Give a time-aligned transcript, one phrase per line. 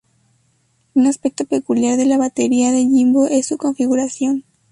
[0.95, 4.45] Un aspecto peculiar de la batería de Jimbo es su configuración.